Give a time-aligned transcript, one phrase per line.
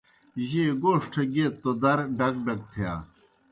[0.47, 2.93] جیئے گوݜٹھہ گیئت توْ در ڈک ڈک تِھیا۔